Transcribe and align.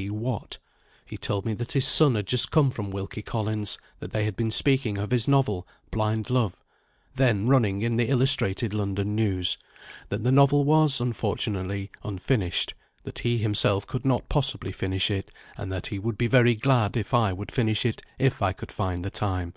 P. 0.00 0.08
Watt. 0.10 0.60
He 1.06 1.16
told 1.16 1.44
me 1.44 1.54
that 1.54 1.72
his 1.72 1.84
son 1.84 2.14
had 2.14 2.28
just 2.28 2.52
come 2.52 2.70
from 2.70 2.92
Wilkie 2.92 3.20
Collins: 3.20 3.78
that 3.98 4.12
they 4.12 4.24
had 4.26 4.36
been 4.36 4.52
speaking 4.52 4.96
of 4.96 5.10
his 5.10 5.26
novel, 5.26 5.66
"Blind 5.90 6.30
Love," 6.30 6.54
then 7.16 7.48
running 7.48 7.82
in 7.82 7.96
the 7.96 8.08
Illustrated 8.08 8.72
London 8.72 9.16
News: 9.16 9.58
that 10.08 10.22
the 10.22 10.30
novel 10.30 10.62
was, 10.64 11.00
unfortunately, 11.00 11.90
unfinished: 12.04 12.74
that 13.02 13.18
he 13.18 13.38
himself 13.38 13.88
could 13.88 14.04
not 14.04 14.28
possibly 14.28 14.70
finish 14.70 15.10
it: 15.10 15.32
and 15.56 15.72
that 15.72 15.88
he 15.88 15.98
would 15.98 16.16
be 16.16 16.28
very 16.28 16.54
glad, 16.54 16.96
if 16.96 17.12
I 17.12 17.32
would 17.32 17.50
finish 17.50 17.84
it 17.84 18.00
if 18.20 18.40
I 18.40 18.52
could 18.52 18.70
find 18.70 19.04
the 19.04 19.10
time. 19.10 19.52